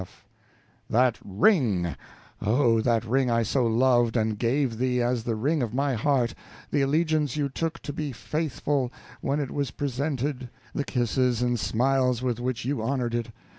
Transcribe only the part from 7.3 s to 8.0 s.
you took to